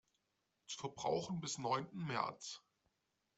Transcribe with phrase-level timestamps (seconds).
[0.65, 2.63] Zu verbrauchen bis neunten März.